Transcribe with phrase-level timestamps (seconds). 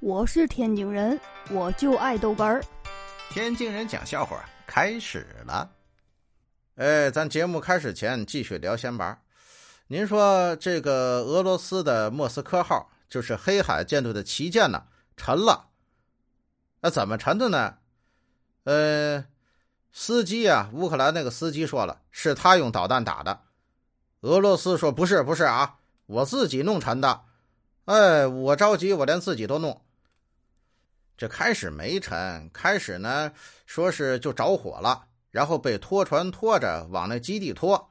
[0.00, 1.18] 我是天津人，
[1.50, 2.62] 我就爱豆干儿。
[3.30, 5.68] 天津人讲笑话开始了。
[6.76, 9.20] 哎，咱节目开始前继续聊闲白。
[9.88, 14.84] 您说这个俄罗斯的莫斯科号，就是黑海舰队的旗舰呢，
[15.16, 15.66] 沉了。
[16.80, 17.78] 那怎么沉的呢？
[18.62, 19.24] 呃，
[19.90, 23.40] 司机啊，乌克兰那个司机说了，是他用导弹打的。
[24.20, 27.22] 俄罗斯说不是，不是啊，我自己弄沉的。
[27.86, 29.82] 哎，我着急，我连自己都弄。
[31.18, 33.30] 这开始没沉，开始呢
[33.66, 37.90] 说是就着火了，然后被拖船拖着往那基地拖。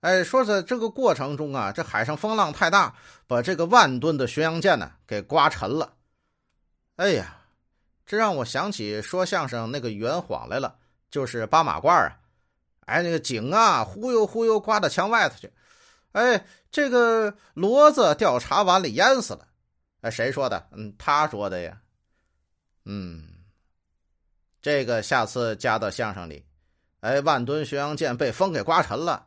[0.00, 2.94] 哎，说在这个过程中啊，这海上风浪太大，
[3.26, 5.92] 把这个万吨的巡洋舰呢给刮沉了。
[6.96, 7.36] 哎呀，
[8.06, 10.76] 这让我想起说相声那个圆谎来了，
[11.10, 12.16] 就是八马褂啊。
[12.86, 15.52] 哎，那个井啊，忽悠忽悠刮到墙外头去。
[16.12, 19.46] 哎，这个骡子掉茶碗里淹死了。
[20.00, 20.68] 哎，谁说的？
[20.72, 21.78] 嗯，他说的呀。
[22.88, 23.26] 嗯，
[24.62, 26.46] 这个下次加到相声里。
[27.00, 29.26] 哎，万吨巡洋舰被风给刮沉了。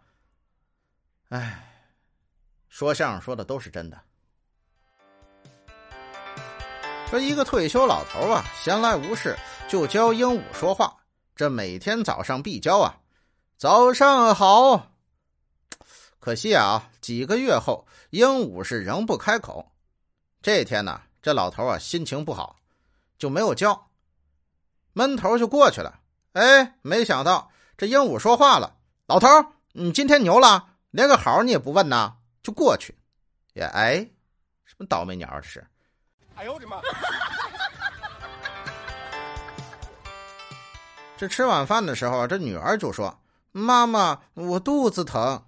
[1.28, 1.86] 哎，
[2.69, 4.00] 说相声说的都是真的。
[7.09, 10.95] 说一个退休老头啊，闲来无事就教鹦鹉说话。
[11.36, 12.97] 这每天早上必教啊，
[13.58, 14.94] 早上好。
[16.19, 19.72] 可惜啊，几个月后，鹦鹉是仍不开口。
[20.41, 22.56] 这天呢，这老头啊心情不好。
[23.20, 23.92] 就没有叫，
[24.94, 26.00] 闷头就过去了。
[26.31, 29.28] 哎，没想到这鹦鹉说话了：“老头，
[29.73, 32.97] 你今天牛了，连个好你也不问呐？”就过去，
[33.53, 34.09] 也哎，
[34.64, 35.67] 什么倒霉鸟这是？
[36.36, 36.81] 哎呦我的妈！
[41.17, 43.20] 这吃晚饭的时候，这女儿就说
[43.52, 45.44] ：“妈妈，我肚子疼。”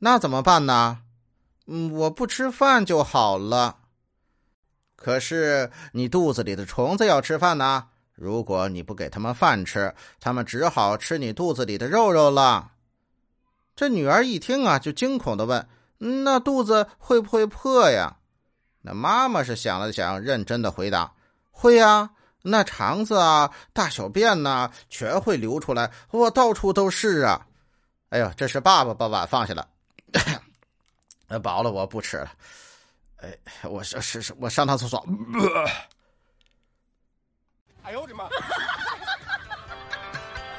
[0.00, 1.02] 那怎么办呢？
[1.66, 3.80] 嗯，我不吃饭就好了。
[4.96, 12.72] 可是你肚子里的虫子要吃饭呢，如果你不给他们饭吃，他们只好吃你肚子里的肉肉了。
[13.76, 15.68] 这女儿一听啊，就惊恐的问
[16.24, 18.16] ：“那肚子会不会破呀？”
[18.80, 21.12] 那妈妈是想了想，认真的回答
[21.52, 22.10] ：“会呀，
[22.42, 27.46] 那肠子啊、大小便呐，全会流出来，我到处都是啊。”
[28.08, 29.68] 哎呦，这是爸爸把碗放下了，
[31.42, 32.30] 饱了，我不吃了。
[33.18, 35.04] 哎，我是是是，我上趟厕所。
[37.82, 38.28] 哎呦我的妈！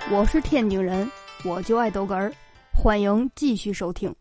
[0.09, 1.09] 我是天津人，
[1.44, 2.34] 我就爱逗哏儿，
[2.73, 4.16] 欢迎继续收听。